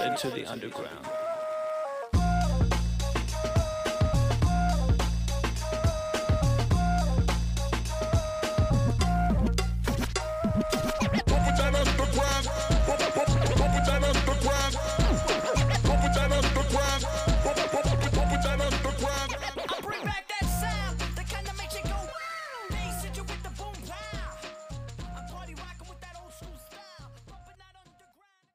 [0.00, 1.21] into the underground.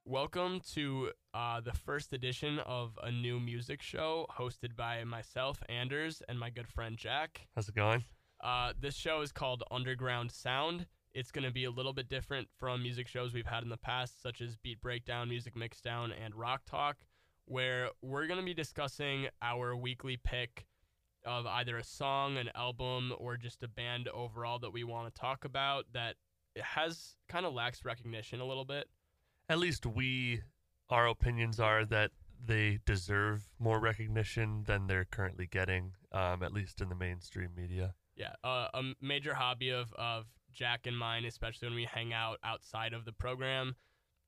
[0.09, 6.21] Welcome to uh, the first edition of a new music show hosted by myself, Anders,
[6.29, 7.41] and my good friend Jack.
[7.53, 8.05] How's it going?
[8.41, 10.85] Uh, this show is called Underground Sound.
[11.13, 13.75] It's going to be a little bit different from music shows we've had in the
[13.75, 16.99] past, such as Beat Breakdown, Music Mixdown, and Rock Talk,
[17.43, 20.67] where we're going to be discussing our weekly pick
[21.25, 25.19] of either a song, an album, or just a band overall that we want to
[25.19, 26.15] talk about that
[26.55, 28.87] has kind of lacks recognition a little bit.
[29.49, 30.41] At least we,
[30.89, 32.11] our opinions are that
[32.45, 37.93] they deserve more recognition than they're currently getting, um, at least in the mainstream media.
[38.15, 42.39] Yeah, uh, a major hobby of, of Jack and mine, especially when we hang out
[42.43, 43.75] outside of the program,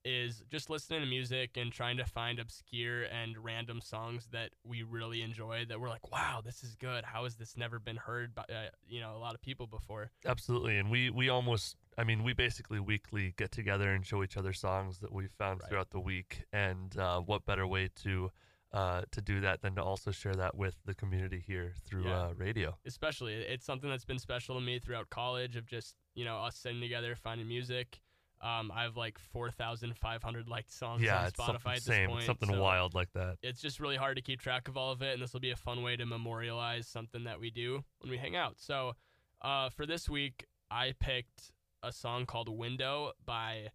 [0.06, 4.84] is just listening to music and trying to find obscure and random songs that we
[4.84, 7.04] really enjoy that we're like, wow, this is good.
[7.04, 10.12] How has this never been heard by uh, you know a lot of people before?
[10.26, 14.38] Absolutely, and we we almost, I mean, we basically weekly get together and show each
[14.38, 15.70] other songs that we've found Right.
[15.70, 18.32] throughout the week, and uh, what better way to
[18.72, 22.28] uh, to do that than to also share that with the community here through Yeah.
[22.28, 22.78] uh, radio.
[22.86, 26.56] especially it's something that's been special to me throughout college of just you know us
[26.56, 28.00] sitting together finding music
[28.42, 32.26] um, i have like 4500 liked songs yeah, on spotify something, at this same, point
[32.26, 33.38] something so wild like that.
[33.42, 35.50] it's just really hard to keep track of all of it and this will be
[35.52, 38.94] a fun way to memorialize something that we do when we hang out so
[39.42, 41.52] uh, for this week i picked
[41.84, 43.68] a song called window by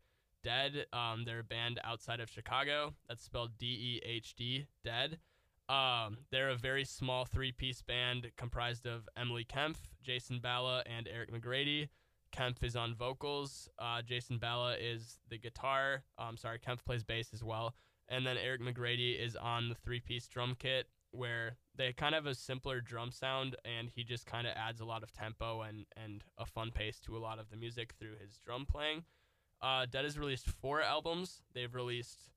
[0.45, 5.17] dehd um, they're a band outside of chicago that's spelled d-e-h-d dehd
[5.69, 11.33] um, they're a very small three-piece band comprised of Emily Kempf, Jason Balla, and Eric
[11.33, 11.89] McGrady.
[12.37, 13.69] Kempf is on vocals.
[13.79, 16.03] Uh, Jason Balla is the guitar.
[16.19, 17.75] Um, sorry, Kempf plays bass as well.
[18.09, 22.33] And then Eric McGrady is on the three-piece drum kit, where they kind of have
[22.33, 25.87] a simpler drum sound, and he just kind of adds a lot of tempo and
[25.97, 29.05] and a fun pace to a lot of the music through his drum playing.
[29.63, 31.43] Uh, Dehd has released four albums.
[31.55, 32.31] They've released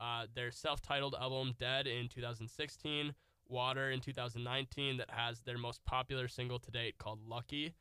[0.00, 3.14] uh, their self-titled album "Dehd" in 2016,
[3.48, 7.74] "Water" in 2019, that has their most popular single to date called "Lucky,"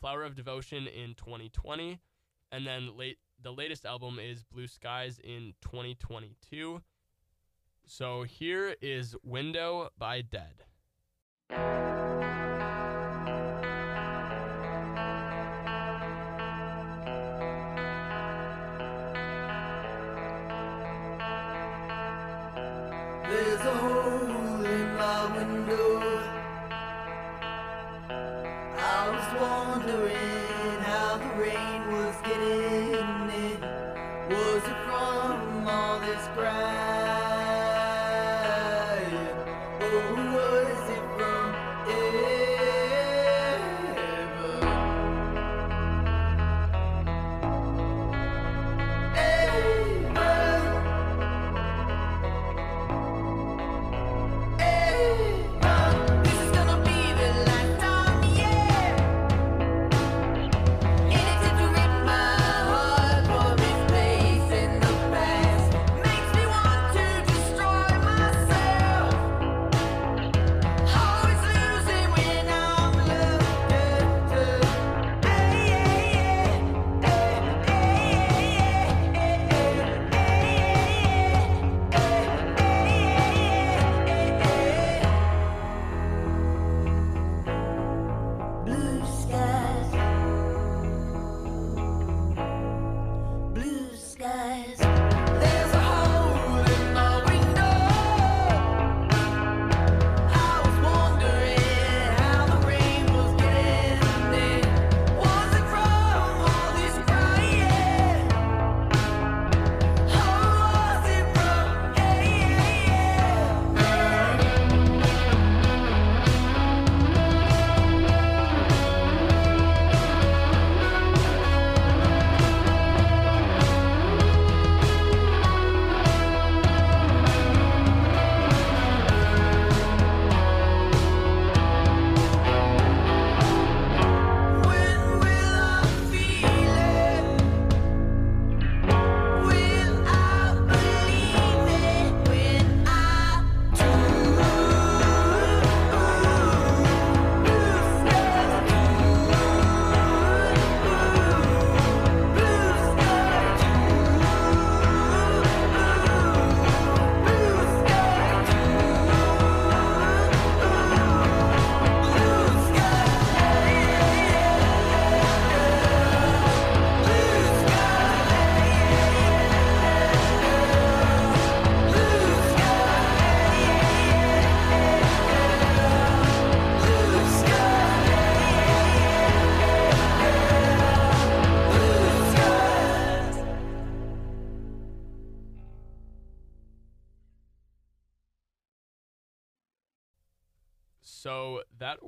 [0.00, 2.00] "Flower of Devotion" in 2020,
[2.52, 6.82] and then late the latest album is "Blue Skies" in 2022.
[7.92, 10.62] So here is "Window" by Dehd.
[23.28, 23.99] There's a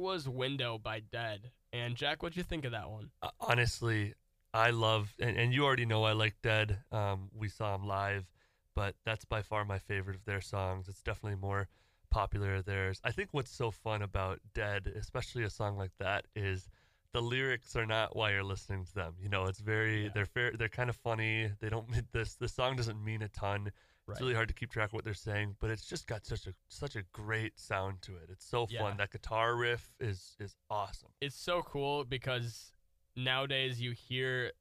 [0.02, 1.38] was Window by Dehd.
[1.72, 3.10] And Jack, what'd you think of that one?
[3.22, 4.14] Uh, honestly,
[4.52, 6.76] I love, and, and you already know I like Dehd.
[6.92, 8.26] Um, we saw them live,
[8.74, 10.88] but that's by far my favorite of their songs.
[10.88, 11.68] It's definitely more
[12.10, 13.00] popular of theirs.
[13.04, 16.68] I think what's so fun about Dehd, especially a song like that, is
[17.12, 19.14] the lyrics are not why you're listening to them.
[19.22, 20.10] You know, it's very Yeah.
[20.14, 21.50] they're fair, they're kind of funny.
[21.60, 22.34] They don't this.
[22.34, 23.70] The song doesn't mean a ton.
[24.12, 24.16] Right.
[24.16, 26.46] It's really hard to keep track of what they're saying, but it's just got such
[26.46, 28.28] a such a great sound to it.
[28.30, 28.80] It's so Yeah.
[28.82, 28.96] fun.
[28.98, 31.10] That guitar riff is is awesome.
[31.20, 32.72] it's so cool because
[33.16, 34.52] nowadays you hear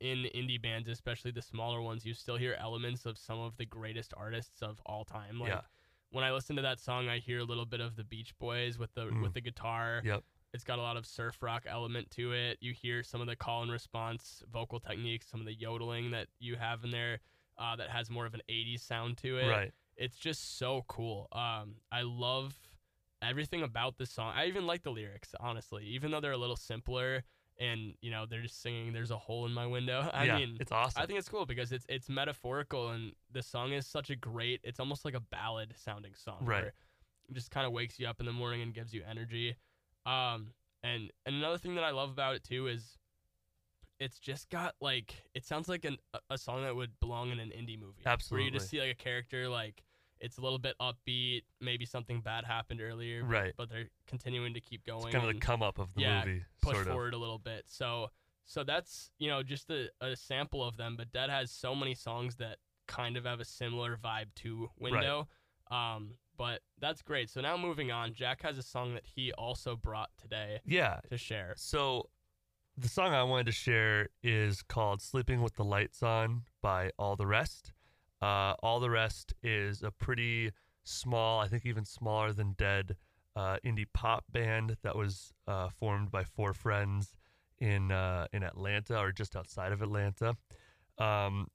[0.00, 3.66] in indie bands, especially the smaller ones, you still hear elements of some of the
[3.66, 5.40] greatest artists of all time.
[5.40, 5.62] Like Yeah.
[6.10, 8.78] when I listen to that song, I hear a little bit of the Beach Boys
[8.78, 9.22] with the Mm.
[9.22, 10.00] with the guitar.
[10.04, 10.24] Yep.
[10.54, 12.58] It's got a lot of surf rock element to it.
[12.62, 16.28] You hear some of the call and response vocal techniques, some of the yodeling that
[16.38, 17.20] you have in there
[17.58, 19.72] uh, that has more of an 80s sound to it Right.
[19.96, 21.26] it's just so cool.
[21.32, 22.54] Um, I love
[23.20, 24.32] everything about this song.
[24.36, 27.24] I even like the lyrics, honestly, even though they're a little simpler
[27.60, 30.56] and you know they're just singing "There's a hole in my window." I yeah, mean,
[30.60, 31.02] it's awesome.
[31.02, 34.60] I think it's cool because it's it's metaphorical and the song is such a great.
[34.62, 36.64] It's almost like a ballad sounding song, Right.
[37.28, 39.56] It just kind of wakes you up in the morning and gives you energy.
[40.06, 40.52] Um,
[40.84, 42.96] and and another thing that I love about it too is.
[44.00, 45.98] It's just got like it sounds like an,
[46.30, 48.02] a- song that would belong in an indie movie.
[48.28, 49.82] Where you just see like a character like
[50.20, 53.52] it's a little bit upbeat, maybe something bad happened earlier, Right.
[53.56, 55.06] But they're continuing to keep going.
[55.06, 56.92] it's kind of the come up of the yeah, movie, push sort of.
[56.92, 57.64] forward a little bit.
[57.66, 58.08] So
[58.44, 60.96] so that's you know just a, a sample of them.
[60.96, 62.56] But Dehd has so many songs that
[62.86, 65.28] kind of have a similar vibe to Window.
[65.70, 67.28] Um, but that's great.
[67.30, 71.00] So now moving on, Jack has a song that he also brought today Yeah.
[71.10, 71.52] to share.
[71.56, 72.08] So
[72.78, 77.16] the song I wanted to share is called Sleeping with the Lights On by All
[77.16, 77.72] the Rest.
[78.22, 80.52] Uh, All the Rest is a pretty
[80.84, 82.92] small, I think even smaller than Dehd,
[83.34, 87.16] uh, indie pop band that was uh, formed by four friends
[87.58, 90.36] in uh, in Atlanta or just outside of Atlanta.
[90.98, 91.48] Um,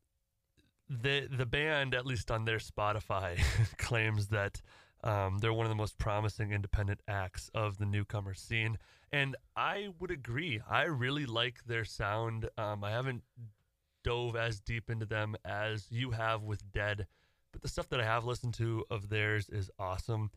[0.90, 3.40] the the band, at least on their Spotify,
[3.78, 4.62] claims that
[5.04, 8.78] um, they're one of the most promising independent acts of the newcomer scene,
[9.12, 10.62] and I would agree.
[10.70, 12.50] I really like their sound.
[12.58, 13.24] Um, I haven't
[14.04, 17.06] dove as deep into them as you have with Dehd,
[17.52, 20.32] but the stuff that I have listened to of theirs is awesome.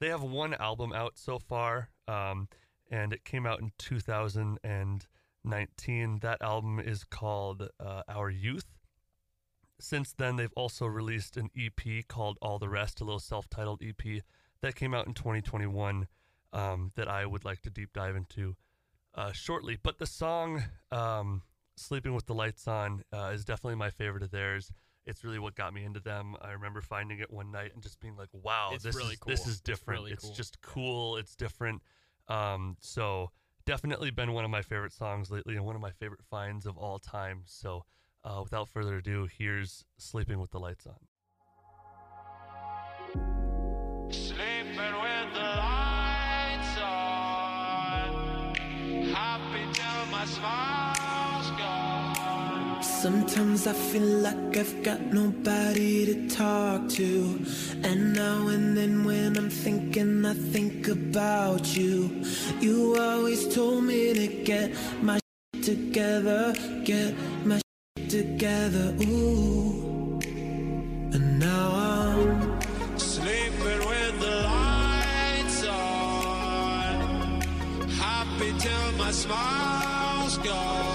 [0.00, 2.48] They have one album out so far, um,
[2.90, 6.18] and it came out in 2019.
[6.20, 8.66] That album is called uh, Our Youth.
[9.82, 13.82] Since then, they've also released an EP called All the Rest, a little self titled
[13.82, 14.22] EP
[14.60, 16.06] that came out in 2021
[16.52, 18.54] um, that I would like to deep dive into
[19.16, 19.76] uh, shortly.
[19.82, 20.62] But the song
[20.92, 21.42] um,
[21.76, 24.70] Sleeping with the Lights On uh, is definitely my favorite of theirs.
[25.04, 26.36] It's really what got me into them.
[26.40, 29.20] I remember finding it one night and just being like, "Wow, It's this really is
[29.26, 29.48] this cool.
[29.48, 30.00] is It's different.
[30.00, 30.34] really It's cool.
[30.34, 31.16] just cool.
[31.16, 31.82] It's different."
[32.28, 33.32] Um, so
[33.64, 36.78] definitely been one of my favorite songs lately and one of my favorite finds of
[36.78, 37.42] all time.
[37.46, 37.84] So
[38.24, 40.98] uh, without further ado, here's "Sleeping with the Lights On."
[44.10, 48.54] Sleeping with the lights on.
[49.12, 52.82] Happy till my smile's gone.
[52.82, 57.44] Sometimes I feel like I've got nobody to talk to.
[57.82, 62.22] And now and then when I'm thinking, I think about you.
[62.60, 65.18] You always told me to get my
[65.54, 67.14] shit together, get
[67.44, 67.71] my shit
[68.12, 70.20] together, ooh.
[71.14, 72.60] And now I'm
[72.98, 77.40] Sleeping with the lights on.
[77.88, 80.91] Happy till my smile's gone.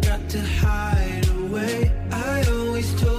[0.00, 1.92] Got to hide away.
[2.10, 3.13] I always told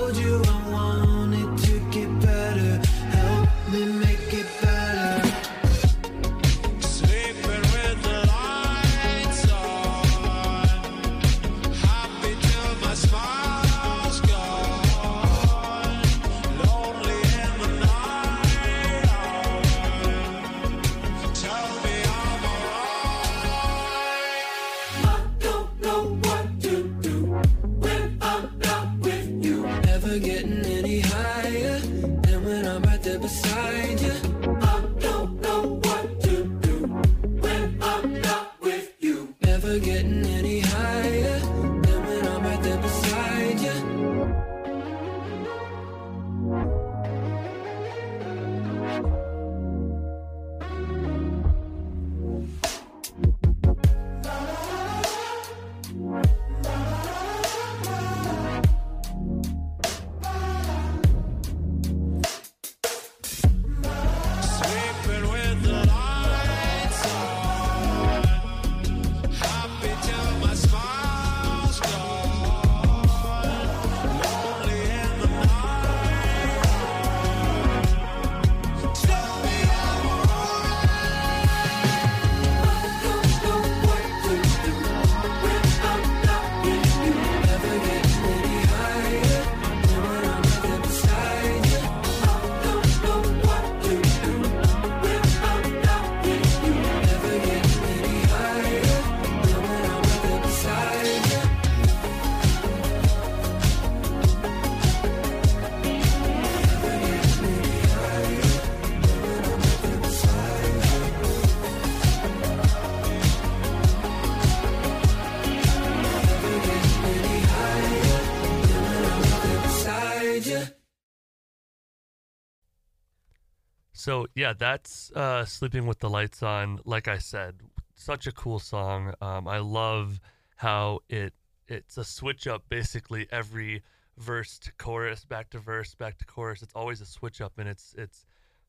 [124.06, 127.56] So yeah, that's uh, "Sleeping with the Lights On." Like I said,
[127.96, 129.16] such a cool song.
[129.20, 130.20] Um, I love
[130.58, 131.34] how it
[131.68, 133.82] it's a switch up basically every
[134.20, 136.62] verse to chorus, back to verse, back to chorus.
[136.62, 138.28] It's always a switch up, and it's it's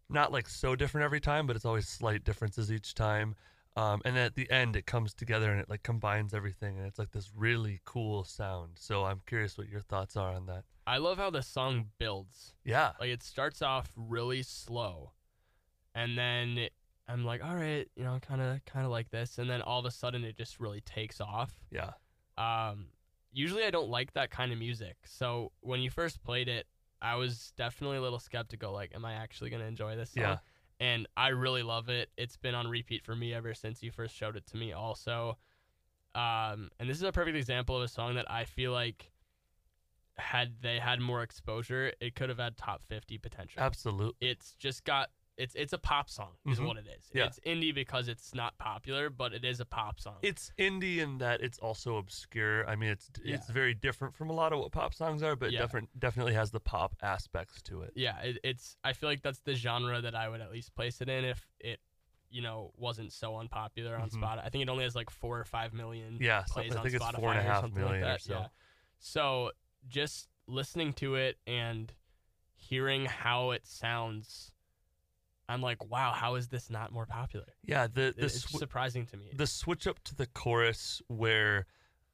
[0.08, 3.34] not like so different every time, but it's always slight differences each time.
[3.76, 6.86] Um, and then at the end, it comes together and it like combines everything, and
[6.86, 8.78] it's like this really cool sound.
[8.78, 10.64] So I'm curious what your thoughts are on that.
[10.86, 12.54] I love how the song builds.
[12.64, 15.12] Yeah, Like it starts off really slow,
[15.96, 16.68] and then
[17.08, 19.80] I'm like, all right, you know, kind of, kind of like this, and then all
[19.80, 21.52] of a sudden it just really takes off.
[21.70, 21.92] yeah,
[22.38, 22.86] Um,
[23.32, 26.66] usually I don't like that kind of music, so when you first played it,
[27.02, 28.72] I was definitely a little skeptical.
[28.72, 30.22] Like, am I actually gonna enjoy this song?
[30.22, 30.38] Yeah.
[30.78, 32.10] And I really love it.
[32.18, 34.72] It's been on repeat for me ever since you first showed it to me.
[34.72, 35.38] Also,
[36.14, 39.10] um, and this is a perfect example of a song that I feel like
[40.18, 44.28] had they had more exposure, it could have had top fifty potential absolutely.
[44.28, 46.66] it's just got it's it's a pop song is Mhm.
[46.66, 47.10] what it is.
[47.12, 47.26] Yeah.
[47.26, 50.16] It's indie because it's not popular, but it is a pop song.
[50.22, 52.66] It's indie in that it's also obscure.
[52.68, 55.52] I mean, it's it's very different from a lot of what pop songs are, but
[55.52, 55.60] Yeah.
[55.60, 57.92] different definitely has the pop aspects to it.
[57.94, 61.00] yeah, it, it's I feel like that's the genre that I would at least place
[61.00, 61.80] it in if it
[62.30, 64.20] you know wasn't so unpopular on Mhm.
[64.20, 64.44] Spotify.
[64.44, 66.94] I think it only has like 4 or 5 million Yeah, plays I on think
[66.96, 68.22] it's Spotify four and or something million like that.
[68.22, 68.32] so.
[68.32, 68.48] Yeah.
[68.98, 69.52] So
[69.86, 71.92] just listening to it and
[72.54, 74.50] hearing how it sounds
[75.48, 77.46] I'm like, wow, how is this not more popular?
[77.64, 79.30] Yeah, the the it's swi- surprising to me.
[79.34, 81.66] the switch up to the chorus where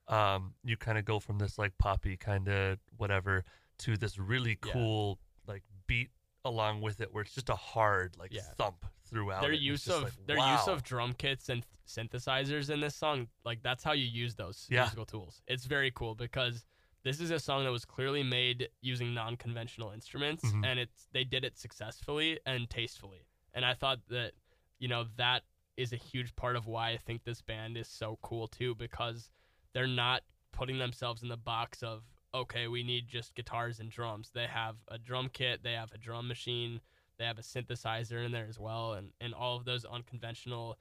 [0.09, 3.45] um you kind of go from this like poppy kind of whatever
[3.79, 4.73] to this really Yeah.
[4.73, 6.11] cool like beat
[6.45, 8.43] along with it where it's just a hard like Yeah.
[8.59, 9.43] thump throughout.
[9.43, 13.63] their use of like, their use of drum kits and synthesizers in this song like
[13.63, 14.83] that's how you use those Yeah.
[14.83, 16.65] musical tools it's very cool because
[17.05, 20.65] this is a song that was clearly made using non-conventional instruments Mhm.
[20.67, 23.27] and it's they did it successfully and tastefully.
[23.55, 24.33] And i thought that
[24.79, 25.43] you know that
[25.77, 29.31] is a huge part of why i think this band is so cool too because
[29.73, 32.03] they're not putting themselves in the box of
[32.35, 34.31] okay we need just guitars and drums.
[34.33, 36.81] They have a drum kit they have a drum machine
[37.19, 40.79] they have a synthesizer in there as well and, and all of those unconventional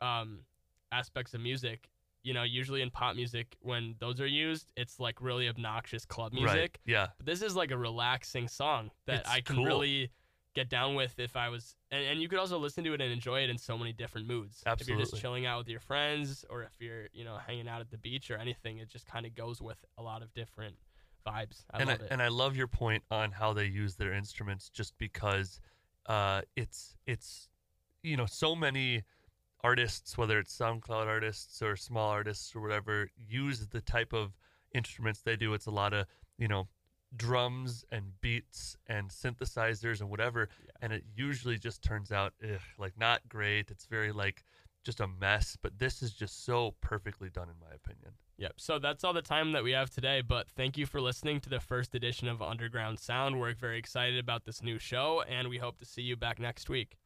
[0.00, 0.44] um,
[0.90, 1.88] aspects of music
[2.22, 6.32] you know usually in pop music when those are used it's like really obnoxious club
[6.32, 6.78] music Right.
[6.84, 7.06] Yeah.
[7.18, 9.64] but this is like a relaxing song that It's i can cool.
[9.64, 10.10] really
[10.54, 13.12] get down with if i was and, and you could also listen to it and
[13.12, 14.92] enjoy it in so many different moods Absolutely.
[15.02, 17.80] if you're just chilling out with your friends or if you're you know hanging out
[17.80, 20.76] at the beach or anything it just kind of goes with a lot of different
[21.26, 23.94] vibes i and love I, it and I love your point on how they use
[23.96, 25.60] their instruments just because
[26.06, 27.48] uh it's it's
[28.02, 29.02] you know so many
[29.64, 34.32] artists whether it's SoundCloud artists or small artists or whatever use the type of
[34.74, 36.06] instruments they do it's a lot of
[36.38, 36.68] you know
[37.16, 40.48] drums and beats and synthesizers and whatever
[40.80, 44.44] and it usually just turns out ugh, like not great it's very like
[44.82, 48.54] just a mess but this is just so perfectly done in my opinion Yep.
[48.56, 51.48] So that's all the time that we have today, but thank you for listening to
[51.48, 53.38] the first edition of Underground Sound.
[53.38, 56.68] We're very excited about this new show, and we hope to see you back next
[56.68, 56.96] week.